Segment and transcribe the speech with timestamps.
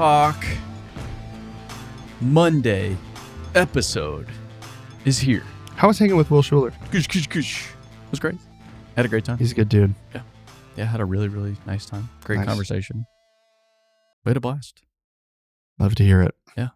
[0.00, 0.42] Talk
[2.22, 2.96] Monday
[3.54, 4.28] episode
[5.04, 5.44] is here.
[5.76, 6.72] How was hanging with Will Schuler?
[6.90, 7.06] It
[8.10, 8.36] was great.
[8.96, 9.36] Had a great time.
[9.36, 9.94] He's a good dude.
[10.14, 10.22] Yeah.
[10.78, 12.08] Yeah, had a really, really nice time.
[12.24, 12.46] Great Nice.
[12.46, 13.04] conversation.
[14.24, 14.80] We had a blast.
[15.78, 16.34] Love to hear it.
[16.56, 16.68] Yeah.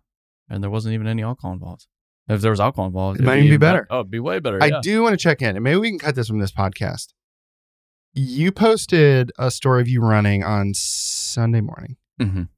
[0.50, 1.86] And there wasn't even any alcohol involved.
[2.28, 3.86] If there was alcohol involved, It it'd might even be better.
[3.88, 4.62] Oh, it'd be way better.
[4.62, 4.80] I yeah.
[4.82, 7.14] do want to check in, and maybe we can cut this from this podcast.
[8.12, 11.96] You posted a story of you running on Sunday morning.
[12.20, 12.48] Mhm.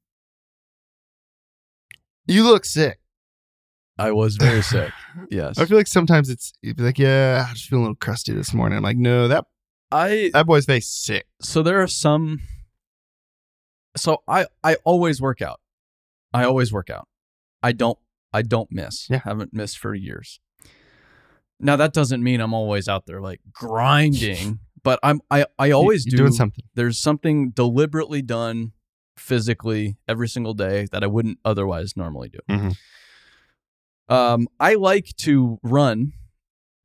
[2.27, 2.99] You look sick.
[3.97, 4.91] I was very sick.
[5.31, 5.57] Yes.
[5.57, 8.33] I feel like sometimes it's you'd be like, yeah, I just feel a little crusty
[8.33, 8.77] this morning.
[8.77, 9.45] I'm like, no, that
[9.91, 11.25] I that boy's face sick.
[11.41, 12.41] so there are some
[13.95, 15.59] so i i always work out
[16.33, 17.07] i always work out
[17.63, 17.97] i don't
[18.31, 19.21] i don't miss Yeah.
[19.23, 20.39] haven't missed for years
[21.59, 26.05] now that doesn't mean i'm always out there like grinding but i'm i i always
[26.05, 26.63] You're do something.
[26.75, 28.73] there's something deliberately done
[29.17, 32.39] physically every single day that i wouldn't otherwise normally do.
[32.49, 32.75] Mhm.
[34.09, 36.13] um i like to run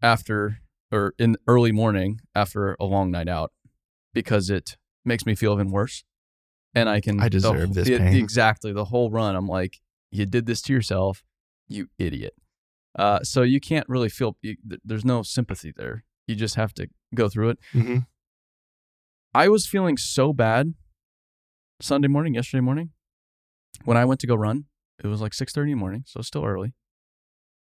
[0.02, 0.58] after
[0.91, 3.52] or in early morning after a long night out
[4.12, 6.05] because it makes me feel even worse.
[6.74, 8.16] And i can I deserve whole- this the- pain.
[8.16, 9.80] exactly the whole run i'm like
[10.11, 11.22] you did this to yourself
[11.69, 12.34] you idiot.
[12.98, 16.05] Uh, so you can't really feel you, there's no sympathy there.
[16.27, 17.58] You just have to go through it.
[17.72, 17.98] Hmm
[19.34, 20.74] I was feeling so bad
[21.83, 22.91] Sunday morning, yesterday morning,
[23.84, 24.64] when I went to go run.
[25.02, 26.74] It was like six thirty in the morning, so still early.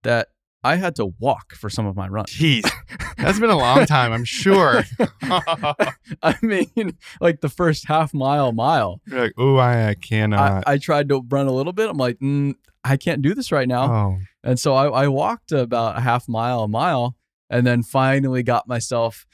[0.03, 0.29] That
[0.65, 2.25] I had to walk for some of my run.
[2.25, 2.69] Jeez,
[3.17, 4.13] that's been a long time.
[4.13, 4.83] I'm sure.
[5.23, 9.01] I mean, like the first half mile, mile.
[9.07, 10.65] You're like, oh, I, I cannot.
[10.67, 11.89] I, I tried to run a little bit.
[11.89, 13.93] I'm like, mm, I can't do this right now.
[13.93, 17.17] oh, And so I, I walked about a half mile, a mile,
[17.49, 19.27] and then finally got myself.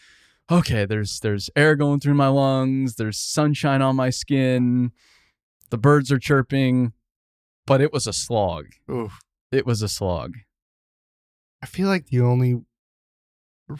[0.50, 2.94] Okay, there's there's air going through my lungs.
[2.94, 4.92] There's sunshine on my skin.
[5.70, 6.92] The birds are chirping,
[7.66, 8.66] but it was a slog.
[8.90, 9.18] oof.
[9.52, 10.34] It was a slog.
[11.62, 12.56] I feel like the only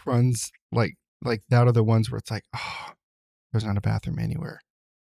[0.05, 2.91] runs like like that are the ones where it's like, oh,
[3.53, 4.61] there's not a bathroom anywhere.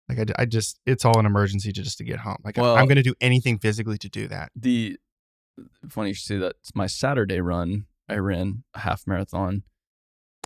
[0.09, 2.39] Like I, I just, it's all an emergency to just to get home.
[2.45, 4.51] Like Well- I'm going to do anything physically to do that.
[4.55, 4.97] The
[5.89, 6.55] funny you should say that.
[6.61, 7.87] It's my Saturday run.
[8.09, 9.65] I ran a half marathon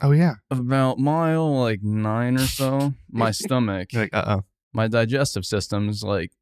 [0.01, 0.35] Oh yeah.
[0.51, 2.95] about mile like nine or so.
[3.11, 3.89] My stomach.
[3.93, 4.45] You're like, uh oh.
[4.73, 6.33] my digestive system's like,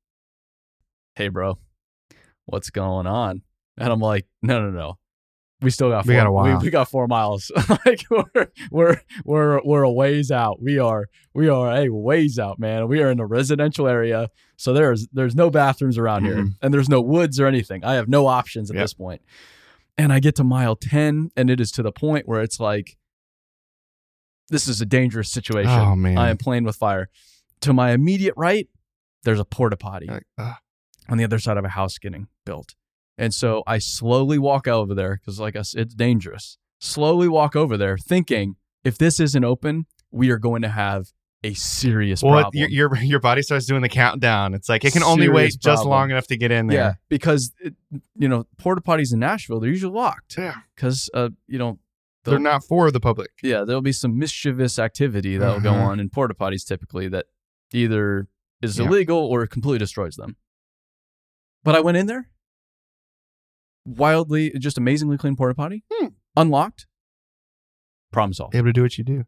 [1.16, 1.58] hey, bro,
[2.46, 3.42] what's going on?
[3.76, 4.98] And I'm like, no, no, no.
[5.62, 6.58] We still got four, We got a while.
[6.58, 7.52] We, we got four miles.
[7.84, 10.62] like we're we're we're we're a ways out.
[10.62, 12.88] We are we are a ways out, man.
[12.88, 16.54] We are in a residential area, so there's there's no bathrooms around here, Mhm.
[16.62, 17.84] and there's no woods or anything.
[17.84, 18.84] I have no options at Yep.
[18.84, 19.20] this point.
[19.98, 22.96] And I get to mile ten, and it is to the point where it's like,
[24.50, 25.70] this is a dangerous situation.
[25.70, 26.18] Oh man.
[26.18, 27.08] I am playing with fire.
[27.62, 28.68] To my immediate right,
[29.24, 30.54] there's a porta potty like, ugh.
[31.08, 32.74] on the other side of a house getting built.
[33.18, 36.56] And so I slowly walk over there because, like us, it's dangerous.
[36.78, 41.08] Slowly walk over there, thinking if this isn't open, we are going to have
[41.44, 42.52] a serious Well, problem.
[42.60, 44.54] your, your your body starts doing the countdown.
[44.54, 46.78] It's like it can only wait Serious just long enough to get in there.
[46.78, 47.74] yeah, because it,
[48.18, 50.56] you know porta potties in Nashville they're usually locked Yeah.
[50.76, 51.78] because uh you know
[52.24, 53.30] They're not for the public.
[53.42, 55.90] yeah there'll be some mischievous activity that'll go Uh-huh.
[55.90, 57.26] on in porta potties typically that
[57.72, 58.28] either
[58.62, 58.86] is Yeah.
[58.86, 60.36] illegal or completely destroys them.
[61.64, 62.30] But I went in there,
[63.84, 66.08] wildly, just amazingly clean porta potty, Hmm.
[66.36, 66.86] unlocked.
[68.12, 68.54] Problem solved.
[68.54, 69.24] able to do what you do.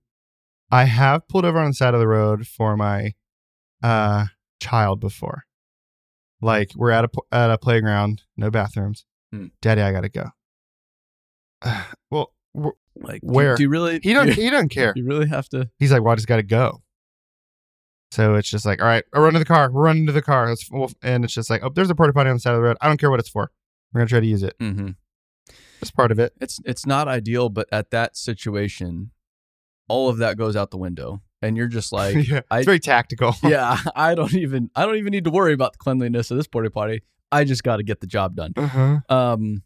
[0.71, 3.13] I have pulled over on the side of the road for my
[3.83, 4.27] uh
[4.61, 5.45] child before.
[6.41, 9.05] Like we're at a at a playground, no bathrooms.
[9.33, 9.47] Hmm.
[9.61, 10.31] Daddy, I gotta go.
[12.11, 12.33] well,
[12.97, 13.57] like do- where?
[13.57, 14.01] Do, you really?
[14.03, 14.93] he don't You, he don't care.
[14.97, 15.69] you really have to.
[15.79, 16.83] He's like, well, I just gotta go.
[18.11, 19.71] So it's just like, all right, I run to the car.
[19.73, 20.49] We're to the car.
[20.49, 20.69] Let's,
[21.03, 22.77] and it's just like, oh, there's a porta potty on the side of the road.
[22.83, 23.51] I don't care what it's for.
[23.93, 24.55] We're gonna try to use it.
[24.61, 24.91] Mm-hmm.
[25.81, 26.33] That's part of it.
[26.41, 29.11] It's it's not ideal, but at that situation,
[29.89, 32.79] all of that goes out the window, and you're just like, yeah, I- it's very
[32.81, 33.35] tactical.
[33.43, 36.47] yeah, I don't even I don't even need to worry about the cleanliness of this
[36.47, 37.03] porta potty.
[37.31, 38.53] I just got to get the job done.
[38.57, 38.99] Uh-huh.
[39.09, 39.63] Um,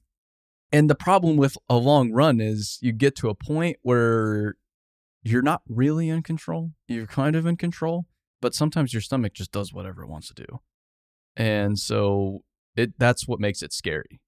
[0.72, 4.56] and the problem with a long run is you get to a point where
[5.22, 6.72] you're not really in control.
[6.88, 8.06] You're kind of in control,
[8.40, 10.60] but sometimes your stomach just does whatever it wants to do.
[11.36, 12.42] And so
[12.76, 14.20] it that's what makes it scary.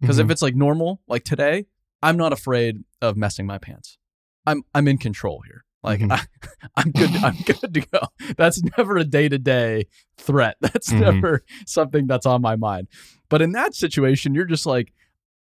[0.00, 0.24] Because Mhm.
[0.24, 1.66] if it's like normal, like today,
[2.02, 3.98] I'm not afraid of messing my pants.
[4.46, 5.64] I'm I'm in control here.
[5.82, 6.12] Like Mhm.
[6.12, 6.22] I,
[6.76, 7.16] I'm good.
[7.22, 8.00] I'm good to go.
[8.36, 9.86] That's never a day to day
[10.18, 10.56] threat.
[10.60, 11.00] That's Mhm.
[11.00, 12.88] never something that's on my mind.
[13.28, 14.92] But in that situation, you're just like,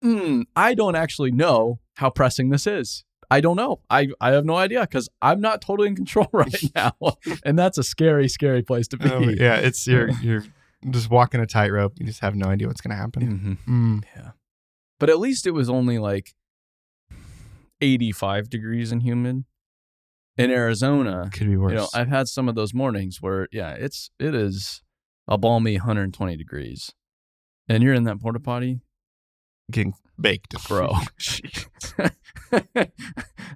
[0.04, 3.04] mm, I don't actually know how pressing this is.
[3.30, 3.80] I don't know.
[3.90, 6.94] I, I have no idea because I'm not totally in control right now,
[7.46, 9.10] and that's a scary, scary place to be.
[9.10, 10.44] Um, yeah, it's you're you're
[10.90, 11.94] just walking a tightrope.
[12.00, 13.58] You just have no idea what's gonna happen.
[13.68, 14.04] hmm Mm.
[14.16, 14.32] Yeah.
[15.00, 16.34] But at least it was only like
[17.82, 19.46] 85 degrees and humid.
[20.38, 21.72] In Arizona, Could be worse.
[21.72, 24.82] you know, I've had some of those mornings where, yeah, it's it is
[25.28, 26.92] a balmy 120 degrees,
[27.68, 28.80] and you're in that porta potty,
[29.72, 30.94] Getting baked, bro.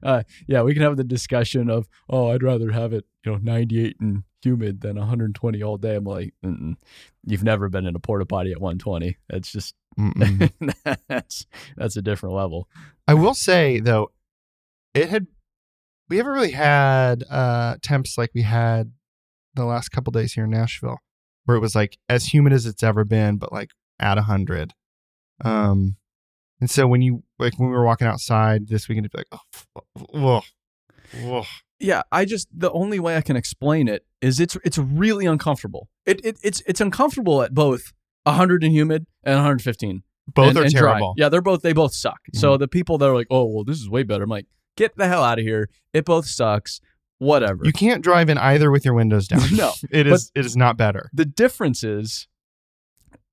[0.04, 3.38] uh, yeah, we can have the discussion of, oh, I'd rather have it, you know,
[3.42, 5.96] 98 and humid than 120 all day.
[5.96, 6.76] I'm like, Mm-mm.
[7.26, 9.18] you've never been in a porta potty at 120.
[9.30, 9.76] That's just
[11.08, 11.46] that's
[11.78, 12.68] that's a different level.
[13.08, 14.12] I will say though,
[14.94, 15.28] it had
[16.10, 18.92] we haven't really had uh temps like we had
[19.56, 21.00] the last couple days here in Nashville,
[21.46, 24.74] where it was like as humid as it's ever been, but like at a hundred.
[25.44, 25.96] Um,
[26.66, 29.28] and so when you like when we were walking outside this weekend, it'd be like,
[29.32, 29.68] oh, f-
[30.10, 30.42] whoa,
[31.22, 31.44] whoa.
[31.80, 35.90] Yeah, I just the only way I can explain it is it's it's really uncomfortable.
[36.08, 40.02] It, it it's it's uncomfortable at both 100 and humid and 115.
[40.34, 40.90] both and- are and dry.
[40.94, 41.14] terrible.
[41.18, 42.18] Yeah, they're both they both suck.
[42.34, 42.62] So mm-hmm.
[42.62, 45.08] the people that are like, "Oh, well, this is way better." I'm like, "Get the
[45.08, 45.70] hell out of here.
[45.94, 46.82] It both sucks.
[47.20, 49.42] Whatever." You can't drive in either with your windows down.
[49.56, 50.32] No, it is.
[50.34, 51.12] it is not better.
[51.14, 52.28] the difference is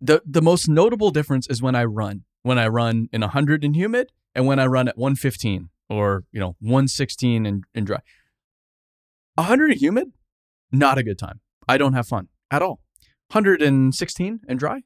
[0.02, 2.24] the the most notable difference is when I run.
[2.42, 6.40] When I run in 100 and humid and when I run at 115 or, you
[6.40, 8.00] know, 116 and, and dry.
[9.36, 10.12] 100 and humid,
[10.70, 11.40] not a good time.
[11.68, 12.80] I don't have fun at all.
[13.30, 14.82] 116 and dry,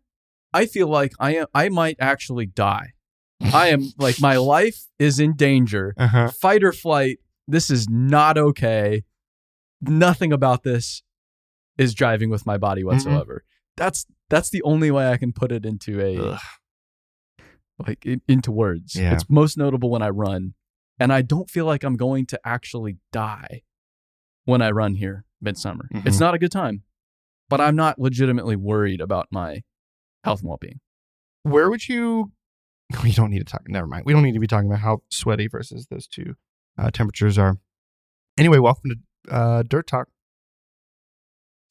[0.53, 2.93] I feel like I am I might actually die.
[3.41, 5.95] I am like my life is in danger.
[5.97, 6.31] Uh huh.
[6.31, 7.19] Fight or flight.
[7.49, 9.03] This is not okay.
[9.81, 11.03] Nothing about this
[11.77, 13.45] is driving with my body whatsoever.
[13.77, 16.39] That's that's the only way I can put it into a
[17.85, 18.95] like in, into words.
[18.97, 19.13] Yeah.
[19.15, 20.55] It's most notable when I run,
[20.99, 23.63] and I don't feel like I'm going to actually die
[24.45, 25.89] when I run here midsummer.
[25.93, 26.21] It's Mhm.
[26.21, 26.83] not a good time,
[27.49, 29.63] but I'm not legitimately worried about my
[30.25, 30.81] health and well being.
[31.43, 32.33] Where would you?
[33.03, 33.69] We don't need to talk.
[33.69, 34.05] Never mind.
[34.07, 36.37] We don't need to be talking about how sweaty versus those two
[36.79, 37.59] uh, temperatures are.
[38.39, 40.09] Anyway, welcome to uh, Dirt Talk.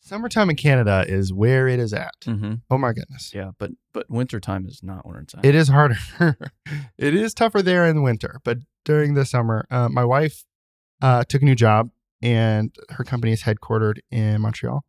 [0.05, 2.13] Summertime in Canada is where it is at.
[2.25, 2.53] Mm-hmm.
[2.69, 3.33] Oh my goodness.
[3.33, 5.43] Yeah, but but wintertime is not where it's at.
[5.43, 5.97] It is harder.
[6.97, 10.43] it is tougher there in the winter, but during the summer, uh, my wife
[11.01, 11.89] uh, took a new job,
[12.21, 14.85] and her company is headquartered in Montreal.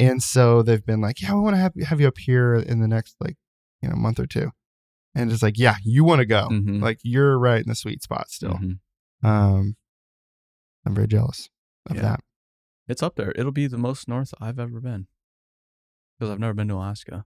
[0.00, 2.80] And so they've been like, "Yeah, we want to have have you up here in
[2.80, 3.36] the next like
[3.82, 4.50] you know month or two.
[5.14, 6.48] And it's like, "Yeah, you want to go?
[6.50, 6.80] Mhm.
[6.80, 8.78] Like you're right in the sweet spot still." Mhm.
[9.22, 9.76] Um,
[10.86, 11.50] I'm very jealous
[11.88, 12.02] of Yeah.
[12.02, 12.20] that.
[12.88, 13.32] It's up there.
[13.36, 15.06] It'll be the most north I've ever been
[16.18, 17.24] because I've never been to Alaska.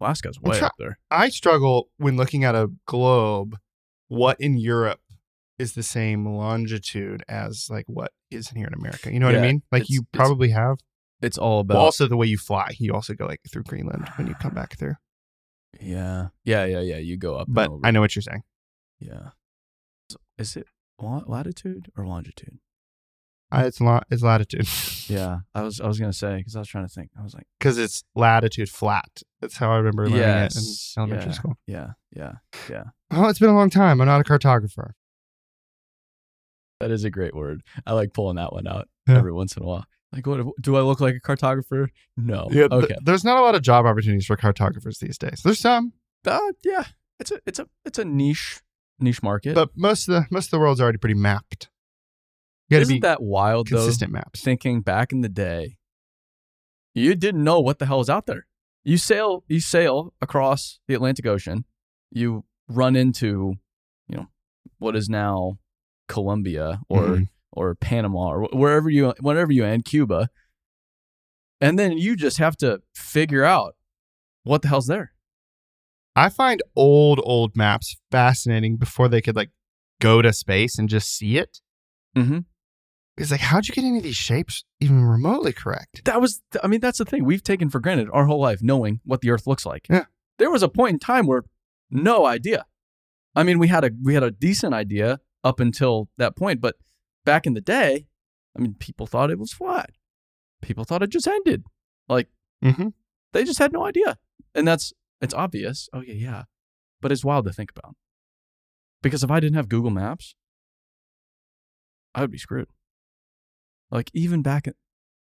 [0.00, 0.98] Alaska's way try- up there.
[1.10, 3.56] I struggle when looking at a globe.
[4.08, 5.00] What in Europe
[5.58, 9.12] is the same longitude as like what is here in America?
[9.12, 9.62] You know what I mean?
[9.70, 10.78] Like you probably have.
[11.22, 14.08] It's all about Well, also the way you fly, you also go like through Greenland
[14.16, 14.94] when you come back through.
[15.80, 16.96] yeah, yeah, yeah, yeah.
[16.96, 17.70] You go up, and But.
[17.84, 18.42] I know what you're saying.
[18.98, 19.30] Yeah.
[20.10, 20.66] So is it
[20.98, 22.58] latitude or longitude?
[23.52, 24.68] Uh, it's la- it's latitude
[25.08, 27.10] Yeah, I was I was gonna say because I was trying to think.
[27.18, 29.22] I was like, because it's latitude flat.
[29.40, 31.54] That's how I remember learning yes, it in elementary yeah, school.
[31.66, 32.32] Yeah, yeah,
[32.68, 32.84] yeah.
[33.10, 34.00] Oh, it's been a long time.
[34.00, 34.92] I'm not a cartographer.
[36.80, 37.62] That is a great word.
[37.86, 39.18] I like pulling that one out Yeah.
[39.18, 39.84] every once in a while.
[40.12, 41.88] Like, what do I look like a cartographer?
[42.16, 42.48] No.
[42.50, 42.68] Yeah.
[42.68, 42.96] th- okay.
[43.02, 45.42] there's not a lot of job opportunities for cartographers these days.
[45.44, 45.92] There's some,
[46.26, 46.84] Uh, yeah.
[47.18, 48.60] It's a it's a it's a niche
[48.98, 49.54] niche market.
[49.54, 51.68] but most of the most of the world's already pretty mapped.
[52.70, 53.76] You got to Isn't be that wild though?
[53.78, 54.40] consistent maps.
[54.42, 55.76] Thinking back in the day,
[56.94, 58.46] you didn't know what the hell was out there.
[58.84, 61.64] You sail you sail across the Atlantic Ocean.
[62.10, 63.54] You run into,
[64.08, 64.26] you know,
[64.78, 65.58] what is now
[66.08, 67.28] Colombia or Mhm.
[67.52, 70.30] or Panama or wherever you wherever you end, Cuba,
[71.60, 73.76] and then you just have to figure out
[74.44, 75.12] what the hell's there.
[76.16, 79.50] I find old old maps fascinating before they could like
[80.00, 81.60] go to space and just see it.
[82.16, 82.38] Mm-hmm.
[83.16, 86.04] It's like, how'd you get any of these shapes even remotely correct?
[86.06, 87.24] That was, I mean, that's the thing.
[87.24, 89.86] We've taken for granted our whole life knowing what the Earth looks like.
[89.90, 90.04] Yeah.
[90.38, 91.44] There was a point in time where
[91.90, 92.64] no idea.
[93.36, 96.76] I mean, we had a we had a decent idea up until that point, but
[97.24, 98.06] back in the day,
[98.56, 99.90] I mean, people thought it was flat.
[100.62, 101.64] People thought it just ended.
[102.08, 102.28] Like
[102.64, 102.88] Mm-hmm.
[103.32, 104.18] they just had no idea,
[104.54, 105.88] and that's it's obvious.
[105.92, 106.42] Oh yeah, yeah,
[107.00, 107.94] but it's wild to think about.
[109.02, 110.34] Because if I didn't have Google Maps,
[112.14, 112.68] I would be screwed.
[113.90, 114.74] Like even back in,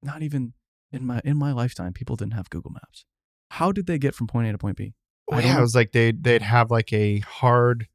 [0.01, 0.53] not even
[0.91, 3.05] in my in my lifetime, people didn't have Google Maps.
[3.51, 4.93] How did they get from point A to point B?
[5.31, 5.59] I Well, yeah, know.
[5.59, 7.87] it was like they'd they'd have like a hard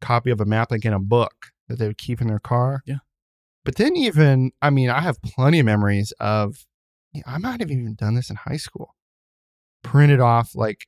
[0.00, 2.82] copy of a map, like in a book that they would keep in their car.
[2.86, 2.98] Yeah.
[3.64, 6.64] But then even, I mean, I have plenty of memories of.
[7.26, 8.94] I might have even done this in high school.
[9.82, 10.86] printed off like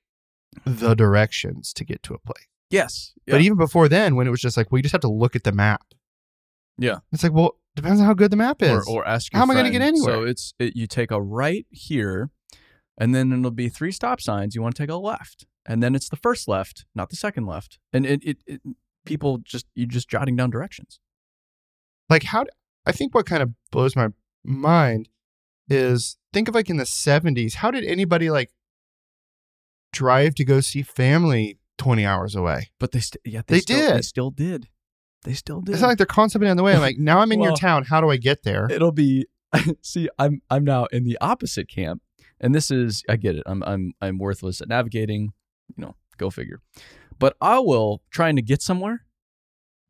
[0.65, 2.47] the directions to get to a place.
[2.71, 3.13] Yes.
[3.27, 5.35] But even before then, when it was just like, well, you just have to look
[5.35, 5.83] at the map.
[6.81, 6.99] Yeah.
[7.13, 8.89] It's like, well, depends on how good the map is.
[8.89, 10.15] or, or ask How am I gonna get anywhere?
[10.17, 12.31] So it's it, you take a right here,
[12.99, 14.55] and then it'll be three stop signs.
[14.55, 17.47] You want to take a left, and then it's the first left, not the second
[17.47, 17.79] left.
[17.93, 18.61] And it, it, it
[19.05, 20.99] people just you just jotting down directions.
[22.09, 22.45] like how
[22.87, 24.09] I think what kind of blows my
[24.43, 25.09] mind
[25.69, 28.51] is think of like in the 70s, how did anybody like
[29.93, 32.71] drive to go see family 20 hours away?
[32.79, 34.05] But they st- yeah They still, They did.
[34.05, 34.69] still did.
[35.25, 35.73] They still do.
[35.73, 36.73] It's not like they're constantly on the way.
[36.75, 37.85] I'm like, now I'm in your town.
[37.85, 38.69] How do I get there?
[38.71, 39.27] it'll be
[39.83, 42.01] see i'm i'm now in the opposite camp
[42.41, 45.33] and this is i get it i'm i'm i'm worthless at navigating
[45.77, 46.61] you know go figure
[47.19, 49.05] but i will trying to get somewhere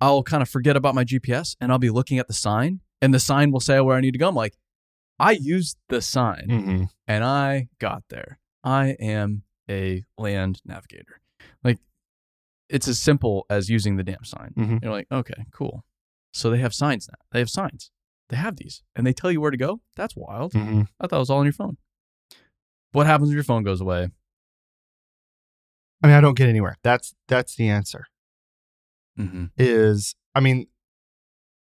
[0.01, 3.13] i'll kind of forget about my gps and i'll be looking at the sign and
[3.13, 4.57] the sign will say where i need to go i'm like
[5.19, 6.85] i used the sign Mm-hmm.
[7.07, 11.20] and i got there i am a land navigator like
[12.71, 14.83] it's as simple as using the damn sign Mhm.
[14.83, 15.85] you're like okay cool
[16.33, 17.91] so they have signs now they have signs
[18.29, 20.83] they have these and they tell you where to go that's wild Mm-hmm.
[21.01, 21.77] i thought it was all on your phone
[22.93, 24.09] what happens if your phone goes away
[26.03, 26.77] I mean, I don't get anywhere.
[26.83, 28.07] That's that's the answer.
[29.19, 29.47] mm-hmm.
[29.59, 30.67] Is I mean,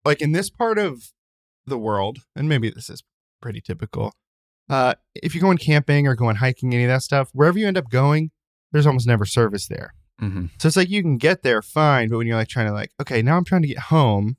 [0.03, 1.13] like in this part of
[1.67, 3.03] the world, and maybe this is
[3.43, 4.15] pretty typical.
[4.71, 7.77] Uh, if you're going camping or going hiking, any of that stuff, wherever you end
[7.77, 8.31] up going,
[8.73, 9.93] there's almost never service there.
[10.21, 10.47] Mm-hmm.
[10.59, 12.91] So it's like you can get there fine, but when you're like trying to like,
[13.01, 14.37] okay, now I'm trying to get home,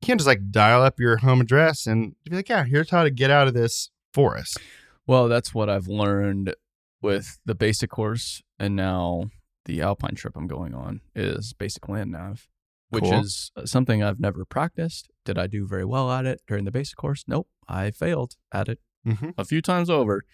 [0.00, 3.02] you can't just like dial up your home address and be like, yeah, here's how
[3.04, 4.58] to get out of this forest.
[5.06, 6.54] well that's what i've learned
[7.02, 9.24] with the basic course and now
[9.66, 12.48] the alpine trip i'm going on is basic land nav
[12.90, 13.20] which Cool.
[13.20, 16.96] is something i've never practiced did i do very well at it during the basic
[16.96, 19.30] course nope i failed at it Mm-hmm.
[19.38, 20.24] a few times over.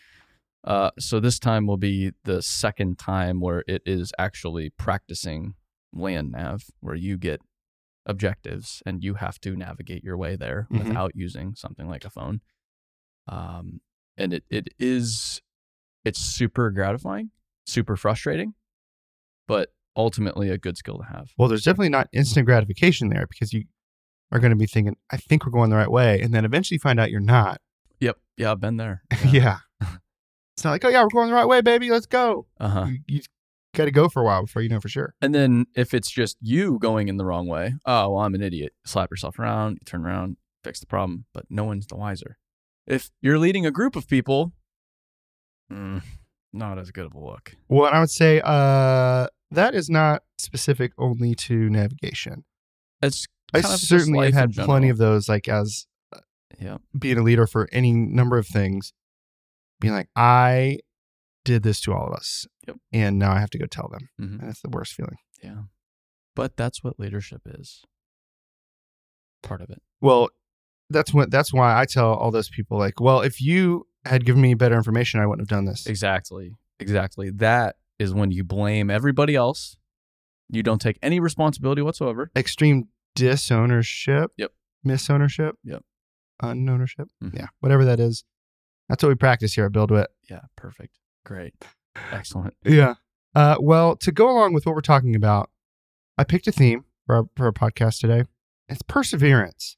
[0.64, 5.54] Uh, so this time will be the second time where it is actually practicing
[5.92, 7.40] land nav, where you get
[8.06, 10.78] objectives and you have to navigate your way there Mhm.
[10.86, 12.40] without using something like a phone.
[13.26, 13.80] Um,
[14.16, 15.40] and it, it is
[16.04, 17.30] it's super gratifying,
[17.66, 18.54] super frustrating,
[19.48, 21.30] but ultimately a good skill to have.
[21.38, 23.64] Well, there's definitely not instant gratification there because you
[24.30, 26.20] are going to be thinking, I think we're going the right way.
[26.20, 27.60] And then eventually find out you're not.
[28.00, 28.18] Yep.
[28.36, 29.02] Yeah, I've been there.
[29.30, 29.58] Yeah.
[30.56, 31.90] It's not like, oh, yeah, we're going the right way, baby.
[31.90, 32.46] Let's go.
[32.60, 32.86] Uh huh.
[32.86, 33.20] You, you
[33.74, 35.14] got to go for a while before you know for sure.
[35.20, 38.42] And then if it's just you going in the wrong way, oh, well, I'm an
[38.42, 38.72] idiot.
[38.86, 42.38] Slap yourself around, you turn around, fix the problem, but no one's the wiser.
[42.86, 44.52] If you're leading a group of people,
[45.72, 46.02] mm,
[46.52, 47.56] not as good of a look.
[47.68, 52.44] Well, I would say uh, that is not specific only to navigation.
[53.02, 55.86] It's I kind of just certainly have had plenty of those, like as
[56.60, 58.92] yeah, being a leader for any number of things,
[59.80, 60.78] being like, I
[61.44, 62.46] did this to all of us.
[62.66, 62.76] Yep.
[62.92, 64.08] And now I have to go tell them.
[64.20, 64.40] Mhm.
[64.40, 65.16] And it's the worst feeling.
[65.42, 65.62] yeah.
[66.36, 67.84] But that's what leadership is.
[69.42, 69.80] Part of it.
[70.00, 70.30] Well,
[70.90, 74.40] that's what that's why I tell all those people like, well, if you had given
[74.42, 75.86] me better information, I wouldn't have done this.
[75.86, 76.52] Exactly.
[76.80, 77.30] Exactly.
[77.30, 79.76] That is when you blame everybody else.
[80.50, 82.30] You don't take any responsibility whatsoever.
[82.36, 84.30] Extreme disownership.
[84.36, 84.52] Yep.
[84.86, 85.52] Misownership.
[85.64, 85.82] Yep.
[86.42, 87.08] Unownership.
[87.22, 87.34] Mhm.
[87.34, 87.46] Yeah.
[87.60, 88.24] Whatever that is.
[88.88, 90.08] That's what we practice here at Build Witt.
[90.28, 90.98] Yeah, perfect.
[91.24, 91.54] Great.
[92.12, 92.54] Excellent.
[92.64, 92.94] Yeah.
[93.34, 95.50] Uh, well, to go along with what we're talking about,
[96.18, 98.24] I picked a theme for our, for our podcast today.
[98.68, 99.76] It's perseverance.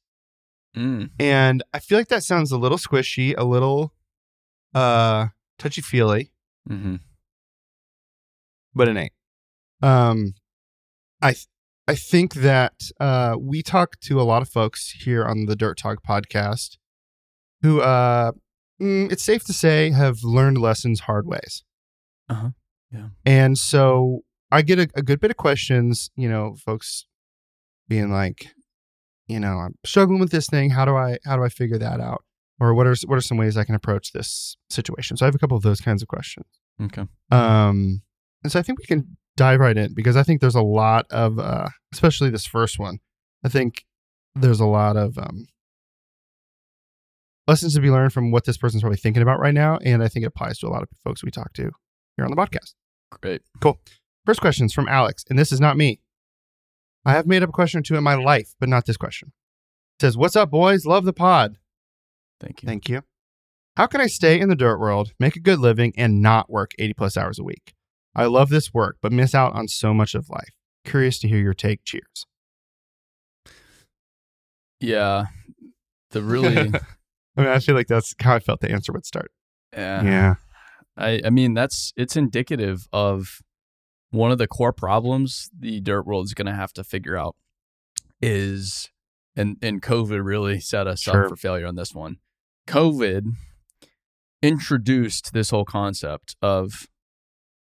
[0.75, 1.11] Mm.
[1.19, 3.93] And I feel like that sounds a little squishy, a little
[4.75, 6.31] uh, touchy feely,
[6.67, 6.97] hmm
[8.75, 9.13] but it ain't.
[9.81, 10.35] Um,
[11.21, 11.47] I th-
[11.87, 15.77] I think that uh, we talk to a lot of folks here on the Dirt
[15.77, 16.77] Talk podcast
[17.61, 18.33] who, uh,
[18.81, 21.63] mm, it's safe to say, have learned lessons hard ways.
[22.29, 22.49] Uh-huh.
[22.91, 23.09] Yeah.
[23.25, 27.05] And so I get a, a good bit of questions, you know, folks
[27.87, 28.47] being like,
[29.27, 30.69] you know, I'm struggling with this thing.
[30.69, 32.23] How do I how do I figure that out?
[32.59, 35.17] Or what are what are some ways I can approach this situation?
[35.17, 36.47] So I have a couple of those kinds of questions.
[36.81, 37.03] Okay.
[37.31, 38.01] Um,
[38.43, 41.05] and so I think we can dive right in because I think there's a lot
[41.11, 42.99] of, uh, especially this first one.
[43.43, 43.85] I think
[44.35, 45.47] there's a lot of um,
[47.47, 50.07] lessons to be learned from what this person's probably thinking about right now, and I
[50.07, 51.71] think it applies to a lot of folks we talk to
[52.15, 52.73] here on the podcast.
[53.21, 53.41] Great.
[53.61, 53.79] Cool.
[54.25, 56.01] First question is from Alex, and this is not me.
[57.05, 59.31] I have made up a question or two in my life, but not this question.
[59.97, 60.85] It says, "What's up, boys?
[60.85, 61.57] Love the pod.
[62.41, 62.67] Thank you.
[62.67, 63.03] Thank you.
[63.77, 66.71] How can I stay in the dirt world, make a good living, and not work
[66.79, 67.73] 80 plus hours a week?
[68.15, 70.49] I love this work, but miss out on so much of life.
[70.83, 71.83] Curious to hear your take.
[71.85, 72.25] Cheers.
[74.79, 75.27] yeah.
[76.11, 76.71] The really
[77.37, 79.31] I mean, I feel like that's how I felt the answer would start.
[79.73, 80.03] yeah.
[80.03, 80.35] Yeah.
[80.97, 83.39] I, I mean, that's it's indicative of
[84.09, 87.35] one of the core problems the dirt world is going to have to figure out
[88.21, 88.89] is,
[89.35, 91.25] and and COVID really set us Sure.
[91.25, 92.17] up for failure on this one.
[92.67, 93.33] COVID
[94.41, 96.87] introduced this whole concept of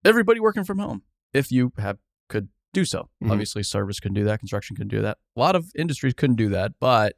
[0.05, 1.97] everybody working from home if you have
[2.29, 3.09] could do so.
[3.23, 3.31] Mhm.
[3.31, 5.17] Obviously, service couldn't do that, construction couldn't do that.
[5.35, 7.15] A lot of industries couldn't do that, but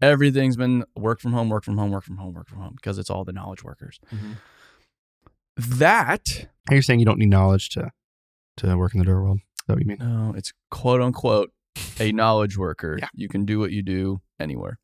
[0.00, 2.98] everything's been work from home, work from home, work from home, work from home because
[2.98, 3.98] it's all the knowledge workers.
[5.56, 7.90] That Are you saying you don't need knowledge to
[8.58, 9.38] to work in the dirt world?
[9.38, 9.98] Is that what you mean?
[10.00, 11.52] no, it's quote unquote
[11.98, 12.96] a knowledge worker.
[12.98, 13.08] Yeah.
[13.14, 14.78] You can do what you do anywhere.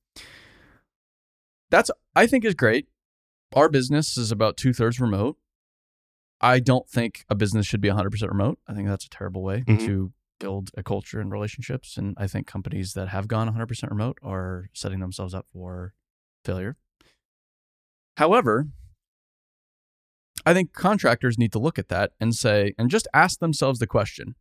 [1.70, 2.86] That's I think is great.
[3.54, 5.36] Our business is about two thirds remote.
[6.40, 8.58] I don't think a business should be 100% remote.
[8.68, 9.78] I think that's a terrible way Mhm.
[9.86, 11.96] to build a culture and relationships.
[11.96, 15.94] And I think companies that have gone 100% remote are setting themselves up for
[16.44, 16.76] failure.
[18.16, 18.68] However,
[20.44, 23.86] I think contractors need to look at that and say, and just ask themselves the
[23.86, 24.36] question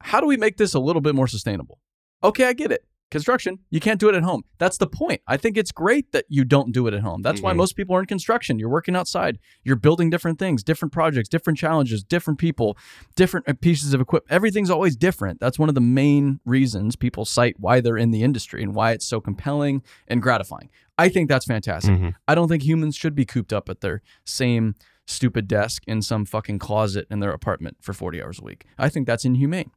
[0.00, 1.78] how do we make this a little bit more sustainable?
[2.22, 2.84] Okay, I get it.
[3.14, 4.42] Construction, you can't do it at home.
[4.58, 5.20] That's the point.
[5.28, 7.22] I think it's great that you don't do it at home.
[7.22, 7.58] That's why Mhm.
[7.58, 8.58] most people are in construction.
[8.58, 12.76] You're working outside, you're building different things, different projects, different challenges, different people,
[13.14, 14.32] different uh, pieces of equipment.
[14.32, 15.38] Everything's always different.
[15.38, 18.90] That's one of the main reasons people cite why they're in the industry and why
[18.90, 20.68] it's so compelling and gratifying.
[20.98, 21.94] I think that's fantastic.
[21.94, 22.14] Mhm.
[22.26, 24.74] I don't think humans should be cooped up at their same
[25.06, 28.64] stupid desk in some fucking closet in their apartment for 40 hours a week.
[28.76, 29.70] I think that's inhumane.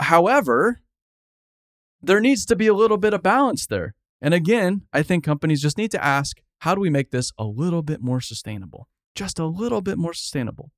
[0.00, 0.80] However,
[2.06, 3.94] there needs to be a little bit of balance there.
[4.20, 7.44] And again, I think companies just need to ask how do we make this a
[7.44, 8.88] little bit more sustainable?
[9.14, 10.70] Just a little bit more sustainable.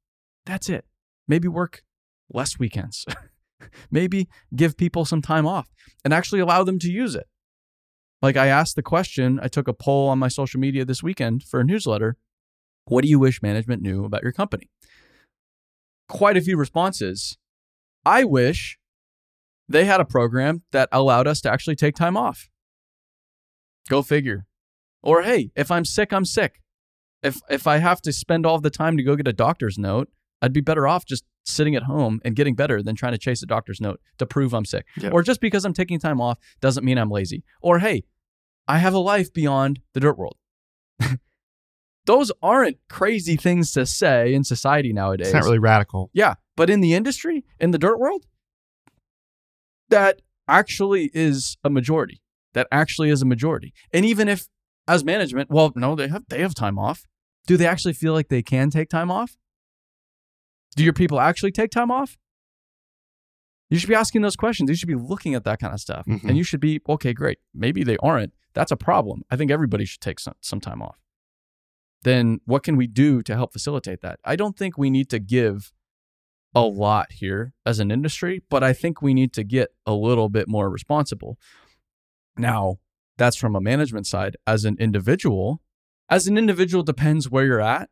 [0.45, 0.85] That's it.
[1.29, 1.83] Maybe work
[2.29, 3.05] less weekends.
[3.91, 5.69] Maybe give people some time off
[6.05, 7.27] and actually allow them to use it.
[8.23, 11.43] Like I asked the question, I took a poll on my social media this weekend
[11.43, 12.17] for a newsletter.
[12.87, 14.69] What do you wish management knew about your company?
[16.09, 17.37] Quite a few responses.
[18.05, 18.79] I wish
[19.69, 22.49] they had a program that allowed us to actually take time off.
[23.89, 24.47] Go figure.
[25.03, 26.61] Or hey, if I'm sick, I'm sick.
[27.23, 30.09] If if I have to spend all the time to go get a doctor's note,
[30.43, 33.43] I'd be better off just sitting at home and getting better than trying to chase
[33.43, 34.87] a doctor's note to prove I'm sick.
[34.99, 35.13] Yep.
[35.13, 37.45] Or just because I'm taking time off doesn't mean I'm lazy.
[37.63, 38.05] Or hey,
[38.69, 40.37] I have a life beyond the dirt world.
[42.07, 45.29] Those aren't crazy things to say in society nowadays.
[45.29, 46.11] It's not really radical.
[46.13, 48.27] Yeah, but in the industry, in the dirt world,
[49.91, 52.21] that actually is a majority.
[52.55, 53.73] That actually is a majority.
[53.93, 54.49] And even if
[54.89, 57.05] as management, well, no, they have they have time off.
[57.47, 59.37] Do they actually feel like they can take time off?
[60.75, 62.17] Do your people actually take time off?
[63.69, 64.71] You should be asking those questions.
[64.71, 66.07] You should be looking at that kind of stuff.
[66.07, 66.23] Mhm.
[66.29, 67.39] And you should be, okay, great.
[67.53, 68.33] Maybe they aren't.
[68.55, 69.23] That's a problem.
[69.31, 70.99] I think everybody should take some, some time off.
[72.03, 74.21] Then what can we do to help facilitate that?
[74.25, 75.73] I don't think we need to give
[76.57, 80.29] a lot here as an industry, but I think we need to get a little
[80.31, 81.39] bit more responsible.
[82.37, 82.79] Now,
[83.19, 84.37] that's from a management side.
[84.47, 85.61] As an individual,
[86.09, 87.91] as an individual depends where you're at.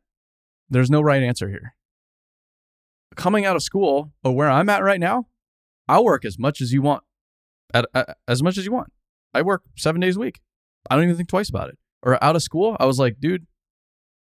[0.70, 1.74] There's no right answer here.
[3.16, 5.28] Coming out of school or where I'm at right now,
[5.86, 7.04] I'll work as much as you want,
[7.72, 8.92] at, at- as much as you want.
[9.34, 10.40] I work seven days a week.
[10.90, 11.78] I don't even think twice about it.
[12.02, 13.46] Or out of school, I was like, dude,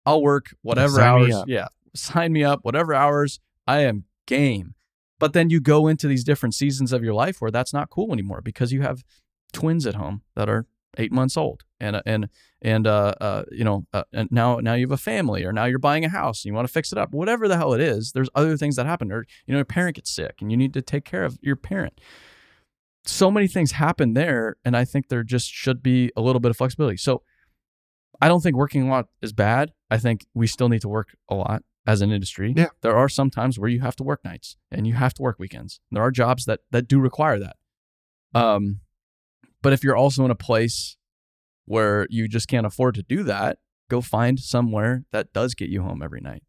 [0.05, 1.43] I'll work whatever Sign hours.
[1.47, 3.39] Yeah, sign me up, whatever hours.
[3.67, 4.75] I am game.
[5.19, 8.13] But then you go into these different seasons of your life where that's not cool
[8.13, 9.03] anymore because you have
[9.51, 12.29] twins at home that are eight months old, and and
[12.61, 15.65] and uh, uh you know, uh, and now now you have a family, or now
[15.65, 17.11] you're buying a house and you want to fix it up.
[17.11, 19.95] Whatever the hell it is, there's other things that happen, or you know, your parent
[19.95, 21.99] gets sick and you need to take care of your parent.
[23.05, 26.51] So many things happen there, and I think there just should be a little bit
[26.51, 26.97] of flexibility.
[26.97, 27.23] So
[28.21, 29.71] I don't think working a lot is bad.
[29.89, 32.53] I think we still need to work a lot as an industry.
[32.55, 32.67] Yeah.
[32.81, 35.39] There are some times where you have to work nights and you have to work
[35.39, 35.79] weekends.
[35.89, 37.55] There are jobs that that do require that.
[38.35, 38.81] Um
[39.63, 40.97] but if you're also in a place
[41.65, 43.57] where you just can't afford to do that,
[43.89, 46.43] go find somewhere that does get you home every night.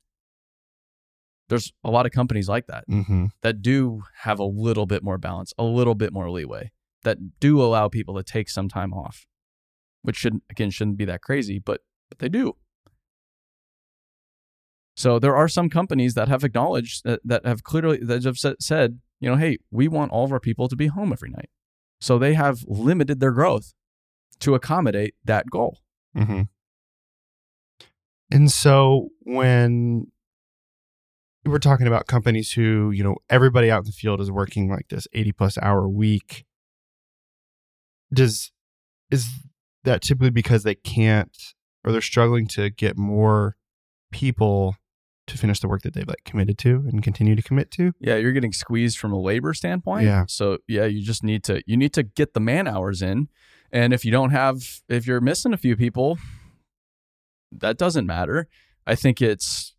[1.48, 3.26] There's a lot of companies like that Mm-hmm.
[3.42, 6.72] that do have a little bit more balance, a little bit more leeway,
[7.04, 9.26] that do allow people to take some time off,
[10.02, 12.56] which should again shouldn't be that crazy, but but they do.
[14.98, 18.98] So there are some companies that have acknowledged that, that have clearly that have said,
[19.20, 21.50] you know, hey, we want all of our people to be home every night.
[22.00, 23.74] So they have limited their growth
[24.40, 25.78] to accommodate that goal.
[26.16, 26.42] Mm-hmm.
[28.32, 30.08] And so when
[31.44, 34.88] we're talking about companies who, you know, everybody out in the field is working like
[34.88, 36.44] this 80 plus hour week,
[38.12, 38.50] does
[39.12, 39.28] is
[39.84, 43.56] that typically because they can't or they're struggling to get more
[44.10, 44.74] people
[45.28, 47.92] to finish the work that they've like committed to and continue to commit to.
[48.00, 50.04] Yeah, you're getting squeezed from a labor standpoint.
[50.06, 50.24] Yeah.
[50.28, 53.28] So yeah, you just need to you need to get the man hours in.
[53.70, 56.18] And if you don't have if you're missing a few people,
[57.52, 58.48] that doesn't matter.
[58.86, 59.74] I think it's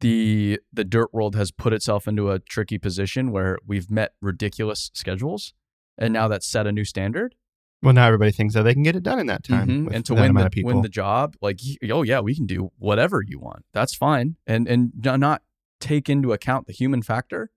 [0.00, 4.90] the the dirt world has put itself into a tricky position where we've met ridiculous
[4.94, 5.54] schedules
[5.98, 7.34] and now that's set a new standard.
[7.82, 9.68] Well, now everybody thinks that they can get it done in that time.
[9.68, 9.94] Mhm.
[9.94, 11.60] And to win the win the job, like
[11.90, 13.64] oh yeah, we can do whatever you want.
[13.72, 14.36] That's fine.
[14.46, 15.42] And and not
[15.80, 17.50] take into account the human factor.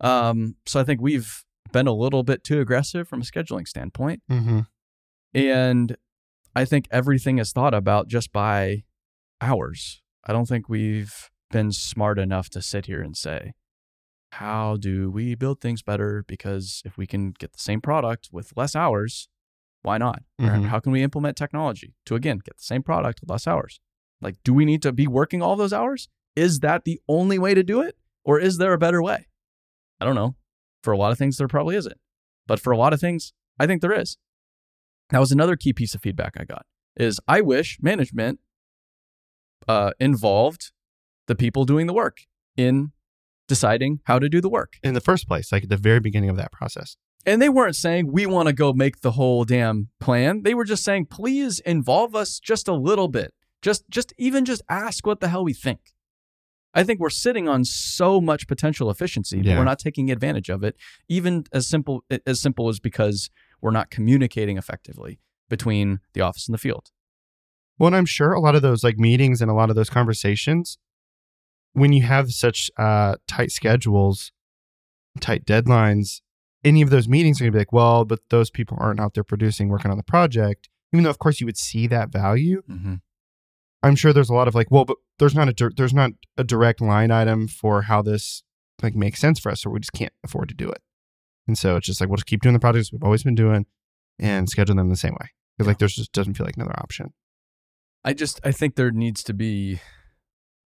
[0.00, 4.22] Um, so I think we've been a little bit too aggressive from a scheduling standpoint.
[4.30, 4.66] Mhm.
[5.34, 5.96] And
[6.56, 8.84] I think everything is thought about just by
[9.40, 10.02] hours.
[10.24, 13.52] I don't think we've been smart enough to sit here and say,
[14.32, 16.24] how do we build things better?
[16.26, 19.28] Because if we can get the same product with less hours,
[19.82, 20.22] why not?
[20.40, 20.66] Mhm.
[20.66, 23.80] how can we implement technology to again get the same product with less hours?
[24.20, 26.08] Like, do we need to be working all those hours?
[26.36, 27.96] Is that the only way to do it?
[28.24, 29.26] Or is there a better way?
[30.00, 30.36] I don't know.
[30.82, 31.98] For a lot of things, there probably isn't.
[32.46, 34.18] But for a lot of things, I think there is.
[35.10, 36.66] That was another key piece of feedback I got
[36.96, 38.40] is I wish management
[39.68, 40.72] uh, involved
[41.26, 42.18] the people doing the work
[42.56, 42.92] in
[43.48, 44.74] deciding how to do the work.
[44.82, 46.96] in the first place, like at the very beginning of that process.
[47.26, 50.42] And they weren't saying we want to go make the whole damn plan.
[50.42, 53.34] They were just saying please involve us just a little bit.
[53.62, 55.80] Just just even just ask what the hell we think.
[56.72, 59.58] I think we're sitting on so much potential efficiency, but Yeah.
[59.58, 60.76] we're not taking advantage of it.
[61.08, 63.28] Even as simple as simple as because
[63.60, 66.90] we're not communicating effectively between the office and the field.
[67.78, 69.90] Well, and I'm sure a lot of those like meetings and a lot of those
[69.90, 70.78] conversations,
[71.72, 74.32] when you have such uh, tight schedules,
[75.20, 76.20] tight deadlines,
[76.64, 79.24] any of those meetings are gonna be like, well, but those people aren't out there
[79.24, 80.68] producing, working on the project.
[80.92, 82.94] Even though, of course, you would see that value, Mm-hmm.
[83.82, 86.10] I'm sure there's a lot of like, well, but there's not a dir- there's not
[86.36, 88.42] a direct line item for how this
[88.82, 90.82] like makes sense for us, or we just can't afford to do it.
[91.48, 93.64] And so it's just like we'll just keep doing the projects we've always been doing,
[94.18, 97.14] and schedule them the same way because like there's just doesn't feel like another option.
[98.04, 99.80] I just I think there needs to be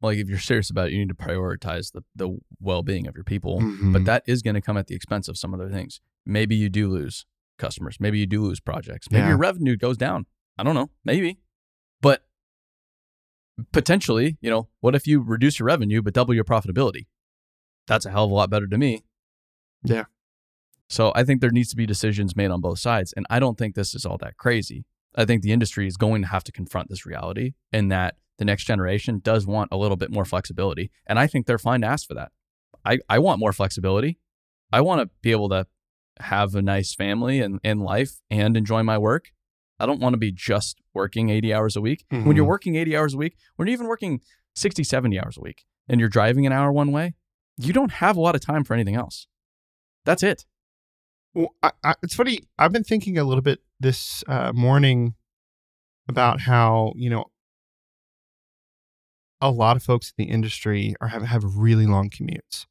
[0.03, 3.15] like if you're serious about it, you need to prioritize the the well being of
[3.15, 3.61] your people.
[3.61, 3.93] Mhm.
[3.93, 6.01] But that is going to come at the expense of some other things.
[6.27, 7.27] Maybe you do lose
[7.59, 7.97] customers.
[8.01, 9.09] Maybe you do lose projects.
[9.11, 9.29] Maybe Yeah.
[9.29, 10.27] your revenue goes down.
[10.59, 10.91] I don't know.
[11.05, 11.39] Maybe.
[12.01, 12.27] But
[13.73, 17.07] potentially, you know, what if you reduce your revenue but double your profitability?
[17.87, 19.05] That's a hell of a lot better to me.
[19.85, 20.05] Yeah.
[20.89, 23.13] So I think there needs to be decisions made on both sides.
[23.17, 24.85] And I don't think this is all that crazy.
[25.15, 28.45] I think the industry is going to have to confront this reality and that the
[28.45, 30.91] next generation does want a little bit more flexibility.
[31.07, 32.33] And I think they're fine to ask for that.
[32.85, 34.19] I, I want more flexibility.
[34.73, 35.67] I want to be able to
[36.21, 39.31] have a nice family and, and life and enjoy my work.
[39.81, 42.05] I don't want to be just working 80 hours a week.
[42.11, 42.49] When you're Mhm.
[42.49, 44.21] working 80 hours a week, when you're even working
[44.55, 47.15] 60, 70 hours a week and you're driving an hour one way,
[47.57, 49.27] you don't have a lot of time for anything else.
[50.05, 50.45] That's it.
[51.35, 52.41] Well, I, I, it's funny.
[52.59, 55.15] I've been thinking a little bit this uh, morning
[56.09, 57.25] about how you know
[59.45, 62.67] a lot of folks in the industry are have have really long commutes,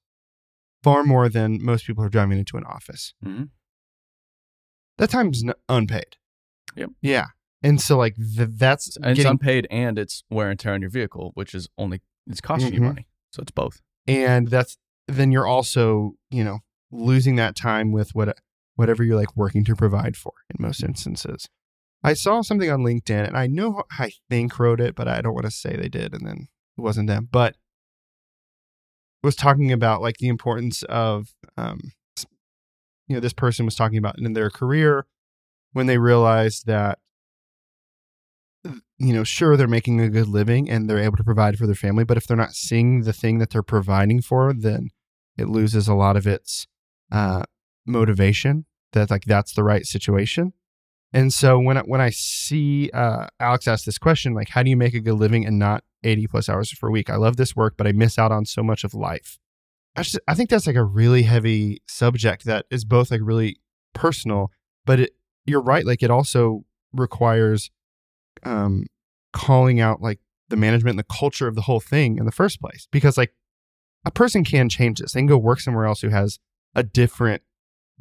[0.82, 3.14] far more than most people are driving into an office.
[3.24, 3.50] Mhm.
[4.98, 6.18] That time's n- unpaid.
[6.76, 6.90] Yep.
[7.02, 7.26] Yeah,
[7.62, 10.90] and so like th- that's And it's unpaid and it's wear and tear on your
[10.90, 12.84] vehicle, which is only, it's costing you Mhm.
[12.86, 13.08] money.
[13.32, 13.82] So it's both.
[14.08, 16.60] and that's then you're also you know
[16.92, 18.38] losing that time with what
[18.76, 21.48] whatever you're like working to provide for in most instances
[22.04, 25.34] i saw something on linkedin and i know i think wrote it but i don't
[25.34, 27.56] want to say they did and then it wasn't them but
[29.24, 31.80] was talking about like the importance of um
[33.08, 35.06] you know this person was talking about in their career
[35.72, 37.00] when they realized that
[38.98, 41.76] you know, sure they're making a good living and they're able to provide for their
[41.76, 44.90] family, but if they're not seeing the thing that they're providing for, then
[45.38, 46.68] it loses a lot of its
[47.12, 47.44] uh,
[47.86, 48.66] motivation.
[48.94, 50.54] That like that's the right situation.
[51.14, 54.72] And so when I, when I see uh, Alex ask this question, like, how do
[54.72, 57.10] you make a good living and not eighty plus hours per week?
[57.10, 59.38] I love this work, but I miss out on so much of life.
[59.96, 63.58] I, just, I think that's like a really heavy subject that is both like really
[63.94, 64.50] personal,
[64.88, 65.12] but it,
[65.46, 65.86] you're right.
[65.86, 67.70] Like it also requires
[68.42, 68.88] um,
[69.34, 72.60] calling out like the management and the culture of the whole thing in the first
[72.60, 72.88] place.
[72.92, 73.34] Because like
[74.04, 75.12] a person can change this.
[75.12, 76.40] They can go work somewhere else who has
[76.74, 77.44] a different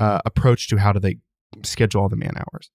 [0.00, 1.18] uh, approach to how do they
[1.62, 2.70] schedule all the man hours.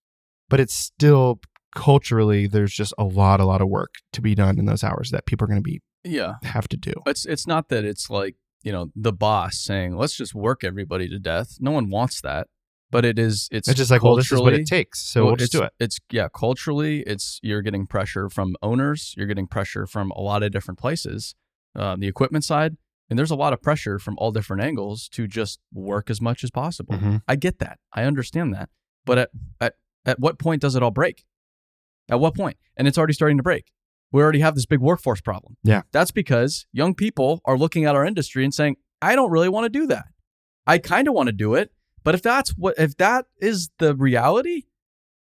[0.49, 1.39] But it's still
[1.75, 5.11] culturally there's just a lot, a lot of work to be done in those hours
[5.11, 6.35] that people are going to be Yeah.
[6.43, 6.93] have to do.
[7.05, 11.07] It's it's not that it's like, you know, the boss saying, let's just work everybody
[11.09, 11.57] to death.
[11.59, 12.47] No one wants that.
[12.89, 15.27] but it is it's It's just like, well, this is what it takes, so well,
[15.31, 15.73] we'll just do it.
[15.77, 20.41] It's yeah, culturally, it's you're getting pressure from owners, you're getting pressure from a lot
[20.41, 21.35] of different places,
[21.75, 22.77] uh, the equipment side,
[23.09, 26.45] and there's a lot of pressure from all different angles to just work as much
[26.45, 26.95] as possible.
[26.95, 27.21] Mhm.
[27.27, 28.69] I get that, I understand that,
[29.05, 29.29] but at
[29.59, 29.73] at
[30.07, 31.25] at what point does it all break?
[32.09, 32.57] At what point?
[32.77, 33.71] And it's already starting to break.
[34.11, 35.57] We already have this big workforce problem.
[35.63, 35.81] Yeah.
[35.91, 39.65] that's because young people are looking at our industry and saying, "I don't really want
[39.65, 40.05] to do that.
[40.65, 41.71] I kind of want to do it."
[42.03, 44.63] But if that's what if that is the reality,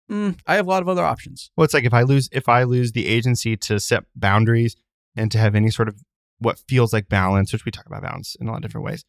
[0.08, 1.50] mm, I have a lot of other options.
[1.56, 4.76] Well, it's like if I lose if I lose the agency to set boundaries
[5.16, 6.00] and to have any sort of
[6.38, 9.04] what feels like balance, which we talk about balance in a lot of different ways.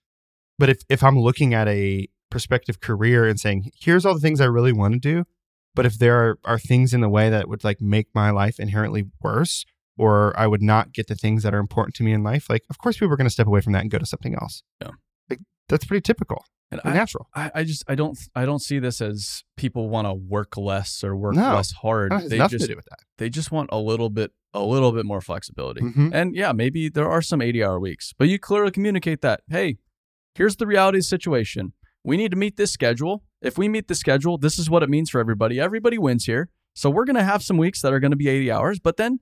[0.58, 4.42] But if if I'm looking at a prospective career and saying, here's all the things
[4.42, 5.26] I really want to do,
[5.78, 8.60] but if there are, are things in the way that would like make my life
[8.60, 9.66] inherently worse,
[9.98, 12.64] or I would not get the things that are important to me in life, like
[12.70, 14.62] of course people are going to step away from that and go to something else.
[14.82, 14.92] Yeah.
[15.30, 17.28] Like that's pretty typical And I, natural.
[17.34, 21.04] I, I just I don't I don't see this as people want to work less
[21.04, 21.56] or work No.
[21.56, 22.12] less hard.
[22.12, 23.00] They nothing just to do with that.
[23.18, 25.82] they just want a little bit a little bit more flexibility.
[25.82, 26.12] Mhm.
[26.14, 29.78] And yeah, maybe there are some 80 hour weeks, but you clearly communicate that, hey,
[30.36, 31.74] here's the reality of the situation.
[32.04, 33.24] We need to meet this schedule.
[33.42, 35.60] If we meet the schedule, this is what it means for everybody.
[35.60, 36.50] Everybody wins here.
[36.74, 38.98] So we're going to have some weeks that are going to be 80 hours, but
[38.98, 39.20] then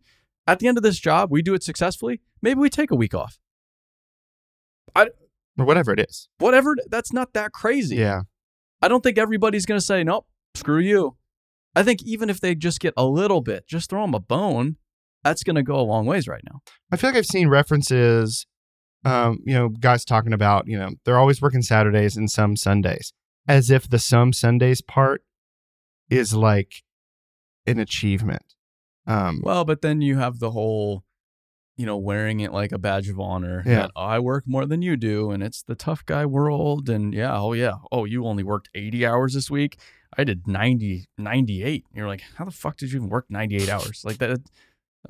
[0.47, 2.21] at the end of this job, we do it successfully.
[2.41, 3.39] Maybe we take a week off.
[5.58, 6.28] Or whatever it is.
[6.38, 7.95] Whatever, that's not that crazy.
[7.95, 8.21] Yeah.
[8.82, 11.17] I don't think everybody's going to say, nope, screw you.
[11.75, 14.78] I think even if they just get a little bit, just throw them a bone,
[15.23, 16.60] that's going to go a long ways right now.
[16.91, 18.45] I feel like I've seen references,
[19.04, 23.12] um, you know, guys talking about, you know, they're always working Saturdays and some Sundays,
[23.48, 25.24] as if the some Sundays part
[26.10, 26.84] is like
[27.66, 28.56] an achievement.
[29.08, 31.04] Um, Well, but then you have the whole,
[31.78, 33.64] you know, wearing it like a badge of honor.
[33.66, 33.76] Yeah.
[33.84, 36.90] That I work more than you do, and it's the tough guy world.
[36.90, 39.78] And yeah, oh yeah, oh you only worked 80 hours this week.
[40.18, 41.86] I did 90, 98.
[41.94, 44.02] You're like, how the fuck did you even work 98 hours?
[44.06, 44.40] Like that.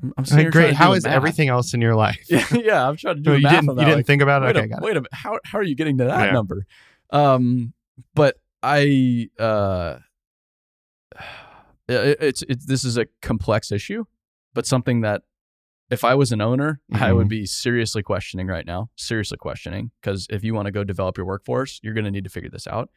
[0.02, 0.74] I'm, I'm like, great.
[0.74, 1.14] How is math.
[1.14, 2.18] everything else in your life?
[2.28, 2.88] Yeah, yeah.
[2.88, 3.68] I'm trying to do No, you math didn't.
[3.78, 4.46] You didn't like, think about it.
[4.46, 4.84] wait, Okay, a, got it.
[4.84, 5.12] wait a minute.
[5.14, 6.32] How how are you getting to that Yeah.
[6.32, 6.66] number?
[7.10, 7.72] Um,
[8.14, 9.98] but I uh,
[11.88, 14.04] it, it's it's this is a complex issue,
[14.54, 15.22] but something that
[15.88, 17.30] if I was an owner, I would Mhm.
[17.30, 18.90] be seriously questioning right now.
[18.96, 22.24] Seriously questioning because if you want to go develop your workforce, you're going to need
[22.24, 22.90] to figure this out.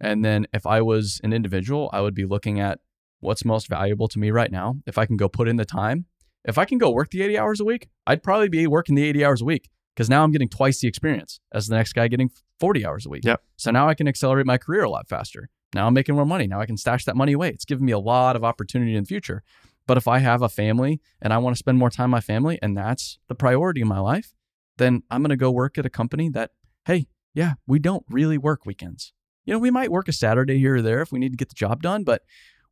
[0.00, 2.80] And then if I was an individual, I would be looking at
[3.20, 4.76] what's most valuable to me right now.
[4.84, 6.06] If I can go put in the time,
[6.44, 9.04] if I can go work the 80 hours a week, I'd probably be working the
[9.04, 12.08] 80 hours a week because now I'm getting twice the experience as the next guy
[12.08, 12.30] getting
[12.60, 13.24] 40 hours a week.
[13.24, 13.42] Yep.
[13.56, 15.48] So now I can accelerate my career a lot faster.
[15.74, 16.46] Now I'm making more money.
[16.46, 17.50] Now I can stash that money away.
[17.50, 19.42] It's giving me a lot of opportunity in the future.
[19.86, 22.20] But if I have a family and I want to spend more time with my
[22.20, 24.34] family and that's the priority in my life,
[24.78, 26.52] then I'm going to go work at a company that,
[26.86, 29.12] hey, yeah, we don't really work weekends.
[29.44, 31.50] You know, we might work a Saturday here or there if we need to get
[31.50, 32.22] the job done, but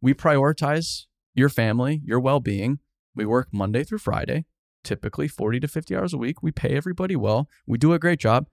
[0.00, 2.78] we prioritize your family, your well being.
[3.14, 4.46] We work Monday through Friday,
[4.84, 6.42] typically 40 to 50 hours a week.
[6.42, 7.48] We pay everybody well.
[7.66, 8.46] We do a great job.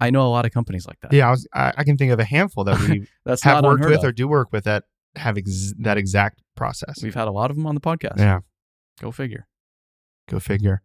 [0.00, 1.12] I know a lot of companies like that.
[1.12, 3.84] Yeah, I, was, I, I can think of a handful that we That's have worked
[3.84, 4.04] with of.
[4.04, 4.84] or do work with that
[5.16, 7.02] have ex- that exact process.
[7.02, 8.18] We've had a lot of them on the podcast.
[8.18, 8.40] yeah,
[9.00, 9.46] Go figure.
[10.28, 10.82] go figure.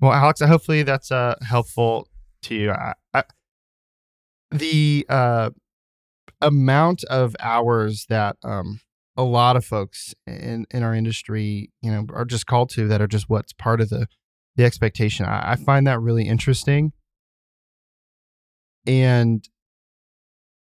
[0.00, 2.08] Well, Alex, hopefully that's uh, helpful
[2.42, 2.70] to you.
[2.72, 3.24] I, I,
[4.50, 5.50] the uh,
[6.40, 8.80] amount of hours that um,
[9.16, 13.00] a lot of folks in in our industry, you know, are just called to that
[13.00, 14.06] are just what's part of the
[14.56, 15.26] the expectation.
[15.26, 16.92] I, I find that really interesting,
[18.86, 19.48] and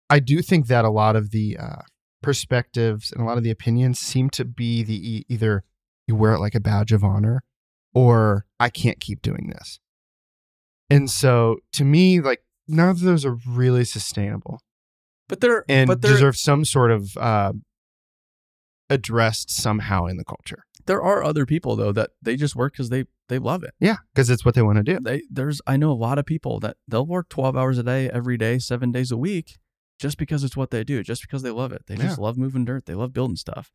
[0.10, 1.82] I do think that a lot of the uh,
[2.22, 5.64] perspectives and a lot of the opinions seem to be the either
[6.08, 7.44] you wear it like a badge of honor
[7.94, 9.80] or I can't keep doing this.
[10.90, 14.60] And so to me, like none of those are really sustainable
[15.28, 17.54] But they're and but there deserve some sort of uh,
[18.90, 20.64] addressed somehow in the culture.
[20.86, 23.74] There are other people though that they just work because they they love it.
[23.80, 25.00] Yeah, because it's what they want to do.
[25.00, 28.10] They there's I know a lot of people that they'll work 12 hours a day
[28.10, 29.58] every day, 7 days a week
[30.00, 31.84] just because it's what they do, just because they love it.
[31.88, 32.86] They just love moving dirt.
[32.86, 33.72] They love building stuff.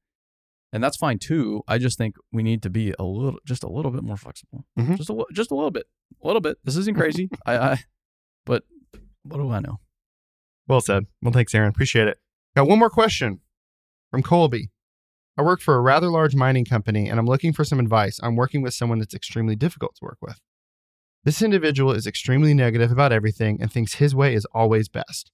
[0.73, 1.63] And that's fine too.
[1.67, 4.67] I just think we need to be a little just a little bit more flexible.
[4.79, 4.97] Mhm.
[4.99, 5.87] Just a just a little bit.
[6.23, 6.59] A little bit.
[6.65, 7.31] This isn't crazy.
[7.47, 7.79] I I
[8.45, 8.65] but
[9.23, 9.81] what do I know?
[10.67, 11.07] Well said.
[11.23, 11.71] Well, thanks, Aaron.
[11.71, 12.19] Appreciate it.
[12.55, 13.41] Got one more question
[14.11, 14.71] from Colby.
[15.39, 18.19] I work for a rather large mining company and I'm looking for some advice.
[18.23, 20.41] I'm working with someone that's extremely difficult to work with.
[21.25, 25.31] This individual is extremely negative about everything and thinks his way is always best.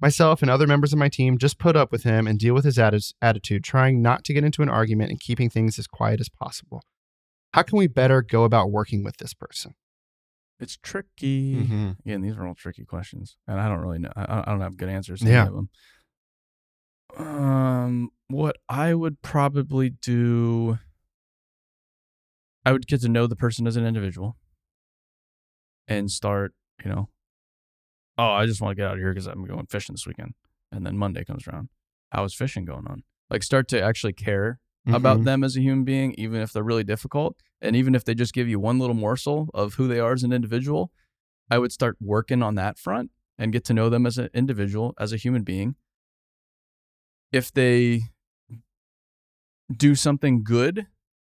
[0.00, 2.64] Myself and other members of my team just put up with him and deal with
[2.64, 6.20] his atti- attitude, trying not to get into an argument and keeping things as quiet
[6.20, 6.82] as possible.
[7.52, 9.74] How can we better go about working with this person?
[10.58, 11.56] It's tricky.
[11.56, 11.90] Mm-hmm.
[12.04, 14.12] Again, these are all tricky questions, and I don't really know.
[14.16, 15.42] I, I don't have good answers to Yeah.
[15.42, 15.68] any of them.
[17.16, 20.78] Um, what I would probably do,
[22.64, 24.36] I would get to know the person as an individual,
[25.86, 27.08] and start, you know,
[28.18, 30.34] oh, I just want to get out of here because I'm going fishing this weekend,
[30.72, 31.68] and then Monday comes around,
[32.10, 33.04] how is fishing going on?
[33.30, 35.24] Like, start to actually care about Mhm.
[35.24, 38.34] them as a human being, even if they're really difficult, and even if they just
[38.34, 40.92] give you one little morsel of who they are as an individual.
[41.50, 44.94] I would start working on that front and get to know them as an individual,
[44.98, 45.76] as a human being.
[47.32, 48.02] If they
[49.74, 50.86] do something good,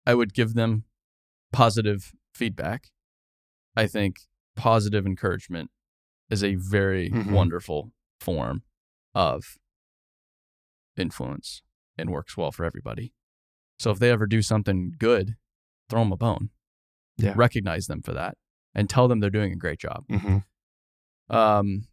[0.05, 0.85] I would give them
[1.51, 2.89] positive feedback.
[3.75, 4.17] I think
[4.55, 5.71] positive encouragement
[6.29, 7.31] is a very Mhm.
[7.31, 8.63] wonderful form
[9.13, 9.57] of
[10.97, 11.61] influence
[11.97, 13.13] and works well for everybody.
[13.77, 15.35] So if they ever do something good,
[15.89, 16.49] throw them a bone.
[17.17, 17.33] Yeah.
[17.35, 18.37] Recognize them for that
[18.73, 20.45] and tell them they're doing a great job Mhm.
[21.29, 21.87] um,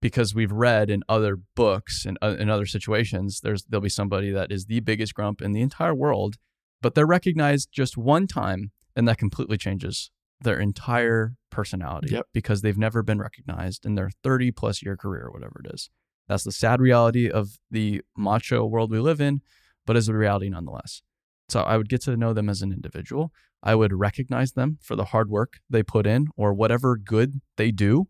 [0.00, 4.30] because we've read in other books and uh, in other situations, there's there'll be somebody
[4.30, 6.36] that is the biggest grump in the entire world,
[6.80, 10.10] but they're recognized just one time, and that completely changes
[10.42, 12.26] their entire personality Yep.
[12.32, 15.90] because they've never been recognized in their 30 plus year career, or whatever it is.
[16.28, 19.42] That's the sad reality of the macho world we live in,
[19.86, 21.02] but is a reality nonetheless.
[21.48, 23.32] So I would get to know them as an individual.
[23.62, 27.70] I would recognize them for the hard work they put in or whatever good they
[27.72, 28.06] do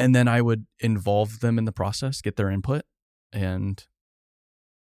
[0.00, 2.82] and then I would involve them in the process, get their input,
[3.32, 3.86] and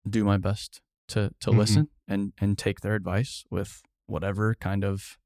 [0.08, 1.56] do my best to to Mhm.
[1.58, 5.18] listen and and take their advice with whatever kind of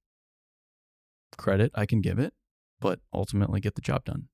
[1.36, 2.34] credit I can give it,
[2.80, 4.28] but ultimately get the job done.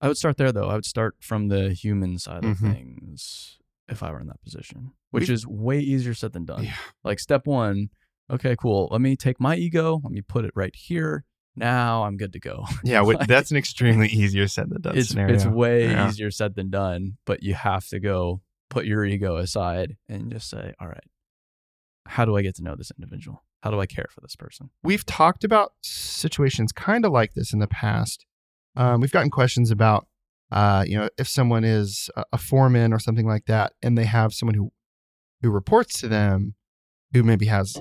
[0.00, 0.68] I would start there though.
[0.68, 2.72] I would start from the human side of Mhm.
[2.72, 3.58] things
[3.88, 6.64] if I were in that position, which We've- is way easier said than done.
[6.64, 6.76] Yeah.
[7.02, 7.90] Like step one,
[8.30, 8.88] okay, cool.
[8.92, 11.24] Let me take my ego, let me put it right here.
[11.58, 12.64] Now I'm good to go.
[12.84, 15.34] Yeah, Like- that's an extremely easier said than done it's scenario.
[15.34, 16.08] it's way Yeah.
[16.08, 18.40] easier said than done, but you have to go
[18.70, 21.04] put your ego aside and just say, all right,
[22.06, 23.42] how do I get to know this individual?
[23.62, 24.70] How do I care for this person?
[24.82, 28.24] We've talked about situations kind of like this in the past.
[28.76, 30.06] Um, we've gotten questions about,
[30.52, 34.04] uh, you know, if someone is a, a foreman or something like that, and they
[34.04, 34.70] have someone who
[35.42, 36.54] who reports to them,
[37.12, 37.76] who maybe has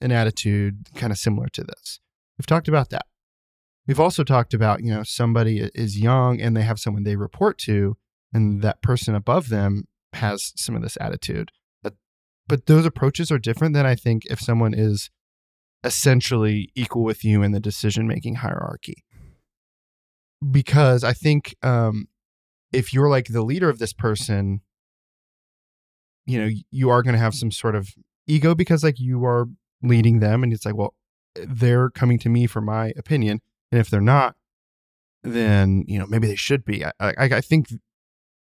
[0.00, 2.00] an attitude kind of similar to this.
[2.38, 3.06] We've talked about that.
[3.86, 7.58] We've also talked about, you know, somebody is young and they have someone they report
[7.60, 7.96] to,
[8.32, 11.50] and that person above them has some of this attitude.
[11.82, 11.94] But,
[12.46, 15.10] but those approaches are different than I think if someone is
[15.82, 19.04] essentially equal with you in the decision making hierarchy.
[20.50, 22.08] Because I think um,
[22.72, 24.60] if you're like the leader of this person,
[26.26, 27.88] you know, you are going to have some sort of
[28.26, 29.46] ego because like you are
[29.82, 30.94] leading them, and it's like, well,
[31.46, 34.36] they're coming to me for my opinion, and if they're not,
[35.22, 36.84] then you know maybe they should be.
[36.84, 37.68] I, I, I think,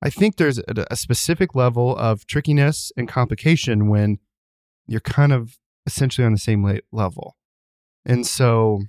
[0.03, 4.19] I think there's a, a specific level of trickiness and complication when
[4.87, 7.37] you're kind of essentially on the same level,
[8.05, 8.81] and so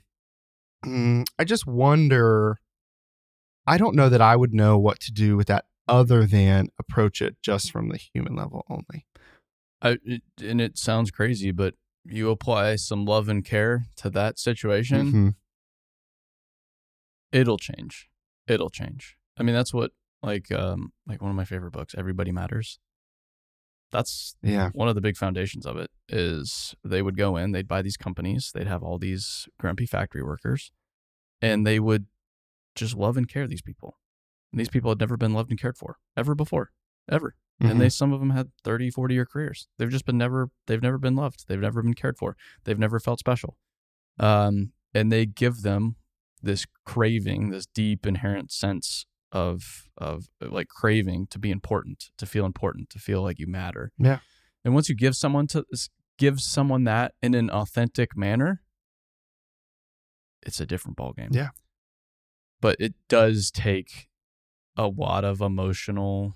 [0.85, 2.59] mm, I just wonder.
[3.65, 7.21] I don't know that I would know what to do with that other than approach
[7.21, 9.05] it just from the human level only.
[9.81, 9.97] I,
[10.41, 15.35] and it sounds crazy, but you apply some love and care to that situation, Mhm.
[17.31, 18.09] it'll change.
[18.47, 19.17] It'll change.
[19.37, 22.79] I mean, that's what like um like one of my favorite books, Everybody Matters.
[23.91, 24.69] That's Yeah.
[24.73, 27.97] one of the big foundations of it is they would go in, they'd buy these
[27.97, 30.71] companies, they'd have all these grumpy factory workers,
[31.41, 32.07] and they would
[32.75, 33.99] just love and care these people.
[34.51, 36.71] And these people had never been loved and cared for ever before,
[37.09, 37.35] ever.
[37.59, 39.67] And they some of them had 30, 40 year careers.
[39.77, 41.45] They've just been never they've never been loved.
[41.47, 42.35] They've never been cared for.
[42.65, 43.57] They've never felt special.
[44.19, 45.95] Um, and they give them
[46.41, 52.45] this craving, this deep inherent sense of of like craving to be important, to feel
[52.45, 53.91] important, to feel like you matter.
[53.97, 54.19] Yeah.
[54.65, 55.65] And once you give someone to
[56.17, 58.61] give someone that in an authentic manner,
[60.41, 61.29] it's a different ballgame.
[61.33, 61.49] Yeah.
[62.61, 64.07] But it does take
[64.75, 66.35] a lot of emotional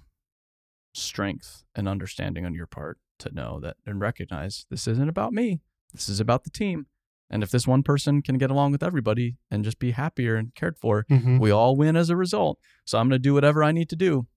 [0.97, 5.59] strength and understanding on your part to know that and recognize this isn't about me.
[5.93, 6.87] This is about the team.
[7.29, 10.55] And if this one person can get along with everybody and just be happier and
[10.55, 11.39] cared for, Mhm.
[11.39, 12.57] we all win as a result.
[12.85, 14.27] So I'm going to do whatever I need to do.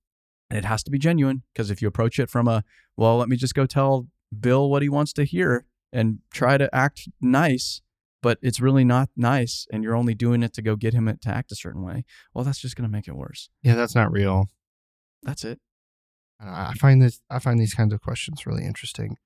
[0.49, 2.65] And it has to be genuine because if you approach it from a,
[2.97, 4.09] well, let me just go tell
[4.39, 7.81] Bill what he wants to hear and try to act nice,
[8.23, 11.29] but it's really not nice and you're only doing it to go get him to
[11.29, 12.05] act a certain way,
[12.35, 13.51] well, that's just going to make it worse.
[13.63, 14.49] Yeah, that's not real.
[15.23, 15.61] That's it.
[16.43, 17.21] I I find this.
[17.31, 19.17] I find these kinds of questions really interesting,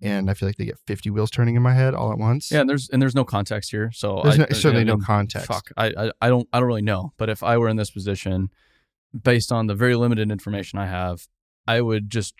[0.00, 2.50] and I feel like they get fifty wheels turning in my head all at once.
[2.50, 4.98] Yeah, and there's and there's no context here, so There's I, no, certainly I no
[4.98, 5.46] context.
[5.46, 7.12] Fuck, I, I I don't I don't really know.
[7.16, 8.50] But if I were in this position,
[9.22, 11.28] based on the very limited information I have,
[11.66, 12.34] I would just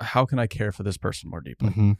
[0.00, 1.70] how can I care for this person more deeply?
[1.70, 1.92] hmm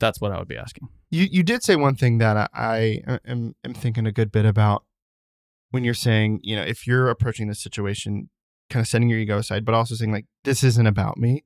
[0.00, 0.88] That's what I would be asking.
[1.10, 4.44] You you did say one thing that I, I am, am thinking a good bit
[4.44, 4.84] about
[5.70, 8.30] when you're saying, you know, if you're approaching this situation,
[8.70, 11.44] kind of setting your ego aside, but also saying like, this isn't about me.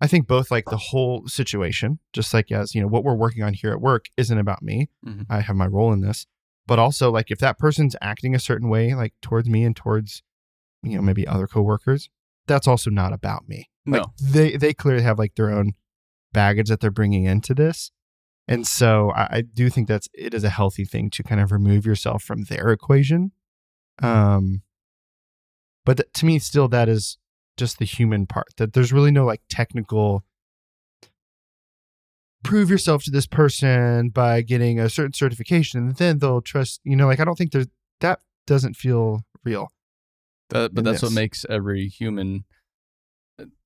[0.00, 3.42] I think both like the whole situation, just like as you know, what we're working
[3.42, 4.88] on here at work isn't about me.
[5.06, 5.26] Mhm.
[5.30, 6.26] I have my role in this,
[6.66, 10.22] but also like if that person's acting a certain way, like towards me and towards,
[10.82, 12.10] you know, maybe other coworkers,
[12.46, 13.70] that's also not about me.
[13.86, 14.12] Like No.
[14.20, 15.72] they they clearly have like their own
[16.32, 17.90] baggage that they're bringing into this,
[18.48, 21.52] and so I, I do think that's it is a healthy thing to kind of
[21.52, 23.32] remove yourself from their equation.
[24.02, 24.62] Um,
[25.84, 27.18] but th- to me, still that is
[27.56, 28.48] just the human part.
[28.56, 30.24] That there's really no like technical
[32.42, 36.94] prove yourself to this person by getting a certain certification and then they'll trust you
[36.94, 37.68] know like i don't think there's
[38.00, 39.68] that doesn't feel real
[40.50, 42.44] That, but that's what makes every human.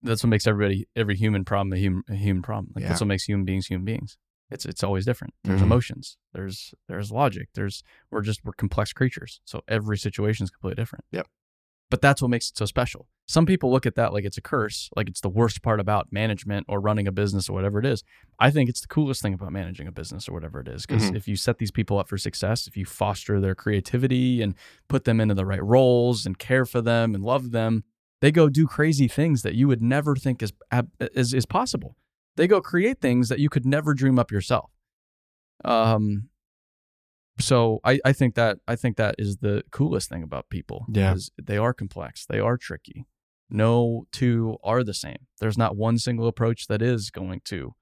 [0.02, 2.72] That's what makes everybody every human problem a human, a human problem.
[2.76, 4.16] Like that's what makes human beings human beings.
[4.50, 5.34] It's it's always different.
[5.42, 5.64] There's Mhm.
[5.64, 6.16] emotions.
[6.32, 7.48] There's there's logic.
[7.54, 9.40] There's we're just we're complex creatures.
[9.44, 11.04] So every situation is completely different.
[11.10, 11.26] Yep.
[11.91, 13.07] But that's what makes it so special.
[13.26, 16.09] Some people look at that like it's a curse, like it's the worst part about
[16.12, 18.03] management or running a business or whatever it is.
[18.39, 20.84] I think it's the coolest thing about managing a business or whatever it is.
[20.86, 21.16] Because Mhm.
[21.16, 24.55] if you set these people up for success, if you foster their creativity and
[24.89, 27.84] put them into the right roles and care for them and love them,
[28.20, 30.53] they go do crazy things that you would never think is
[31.14, 31.97] is, is possible.
[32.36, 34.70] They go create things that you could never dream up yourself.
[35.64, 36.28] Um,
[37.41, 40.86] so I, I think that I think that is the coolest thing about people.
[40.93, 41.14] Yeah.
[41.43, 42.26] they are complex.
[42.26, 43.07] They are tricky.
[43.51, 45.26] No two are the same.
[45.41, 47.74] There's not one single approach that is going to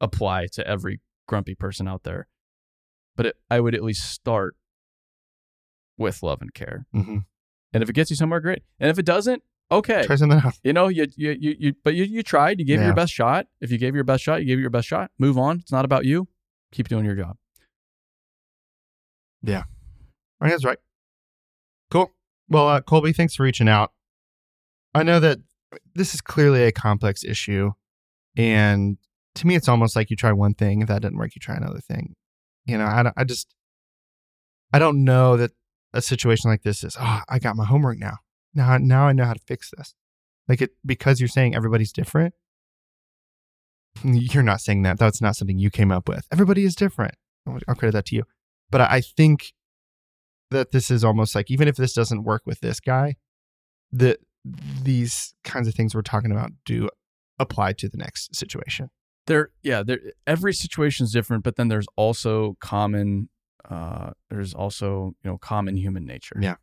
[0.00, 2.28] apply to every grumpy person out there.
[3.16, 4.54] But it, I would at least start
[5.96, 6.86] with love and care.
[6.94, 7.18] mm-hmm.
[7.72, 8.62] And if it gets you somewhere, great.
[8.80, 10.04] And if it doesn't, okay.
[10.06, 12.58] try something out You know, you you you, you but you, you tried.
[12.60, 12.86] You gave Yeah.
[12.86, 13.46] your best shot.
[13.60, 15.10] If you gave your best shot, you gave your best shot.
[15.18, 15.58] Move on.
[15.58, 16.28] It's not about you.
[16.72, 17.36] Keep doing your job.
[20.40, 20.78] I think that's right.
[21.90, 22.10] Cool.
[22.48, 23.92] Well, uh, Colby, thanks for reaching out.
[24.94, 25.38] I know that
[25.94, 27.72] this is clearly a complex issue.
[28.36, 28.98] And
[29.34, 30.82] to me, it's almost like you try one thing.
[30.82, 32.14] If that doesn't work, you try another thing.
[32.66, 33.54] You know, I, I just,
[34.72, 35.52] I don't know that
[35.92, 38.18] a situation like this is, oh, I got my homework now.
[38.54, 39.94] Now, now I know how to fix this.
[40.48, 42.34] Like it, because you're saying everybody's different.
[44.04, 44.98] You're not saying that.
[44.98, 46.26] That's not something you came up with.
[46.30, 47.14] Everybody is different.
[47.46, 48.24] I'll credit that to you.
[48.70, 49.52] But I think
[50.50, 53.16] that this is almost like even if this doesn't work with this guy,
[53.92, 54.18] that
[54.82, 56.88] these kinds of things we're talking about do
[57.38, 58.90] apply to the next situation.
[59.26, 59.98] There, yeah, there.
[60.26, 63.28] Every situation is different, but then there's also common.
[63.68, 66.36] Uh, there's also you know common human nature.
[66.40, 66.56] Yeah.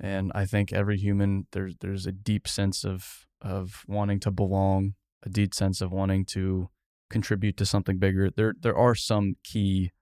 [0.00, 4.94] And I think every human there's there's a deep sense of of wanting to belong,
[5.24, 6.70] a deep sense of wanting to
[7.10, 8.30] contribute to something bigger.
[8.30, 9.92] There there are some key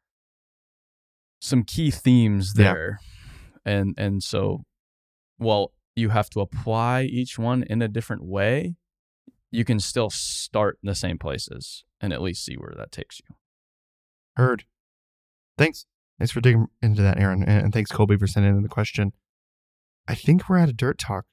[1.41, 2.65] some key themes Yeah.
[2.73, 3.01] there.
[3.65, 4.65] And and so
[5.37, 8.77] while you have to apply each one in a different way,
[9.51, 13.21] you can still start in the same places and at least see where that takes
[13.21, 13.35] you.
[14.37, 14.65] Heard.
[15.57, 15.87] Thanks.
[16.19, 17.43] Thanks for digging into that, Aaron.
[17.43, 19.13] And and thanks, Colby, for sending in the question.
[20.07, 21.27] I think we're at a Dirt Talk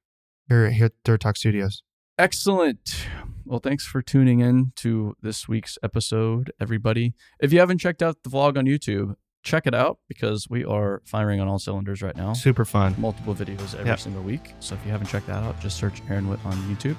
[0.50, 1.82] here, here at Dirt Talk Studios.
[2.18, 3.08] Excellent.
[3.46, 7.14] Well, thanks for tuning in to this week's episode, everybody.
[7.40, 9.16] If you haven't checked out the vlog on YouTube,
[9.46, 12.34] check it out because we are firing on all cylinders right now.
[12.34, 12.96] Super fun.
[12.98, 14.00] Multiple videos every Yep.
[14.00, 14.54] single week.
[14.60, 16.98] So if you haven't checked that out, just search Aaron Witt on YouTube.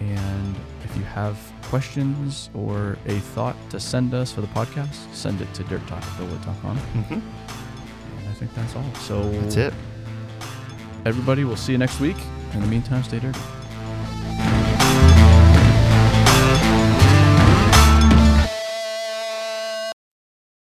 [0.00, 0.54] And
[0.84, 5.52] if you have questions or a thought to send us for the podcast, send it
[5.54, 6.76] to dirttalk.com.
[6.76, 8.84] hmm And I think that's all.
[8.96, 9.74] So That's it.
[11.06, 12.16] everybody, we'll see you next week.
[12.52, 13.40] In the meantime, stay dirty.